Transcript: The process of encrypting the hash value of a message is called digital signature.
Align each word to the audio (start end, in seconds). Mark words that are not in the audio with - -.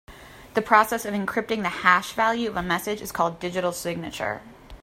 The 0.55 0.63
process 0.63 1.05
of 1.05 1.13
encrypting 1.13 1.61
the 1.61 1.69
hash 1.69 2.13
value 2.13 2.49
of 2.49 2.55
a 2.57 2.63
message 2.63 3.01
is 3.03 3.11
called 3.11 3.39
digital 3.39 3.71
signature. 3.71 4.41